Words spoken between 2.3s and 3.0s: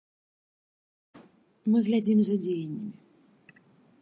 за дзеяннямі.